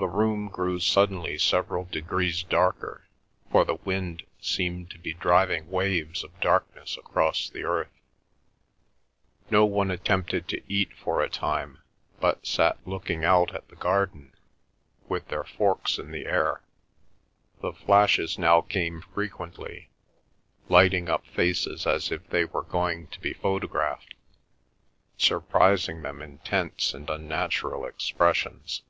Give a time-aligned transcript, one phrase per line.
[0.00, 3.08] The room grew suddenly several degrees darker,
[3.50, 7.90] for the wind seemed to be driving waves of darkness across the earth.
[9.50, 11.82] No one attempted to eat for a time,
[12.20, 14.32] but sat looking out at the garden,
[15.08, 16.62] with their forks in the air.
[17.60, 19.90] The flashes now came frequently,
[20.68, 24.14] lighting up faces as if they were going to be photographed,
[25.16, 28.82] surprising them in tense and unnatural expressions.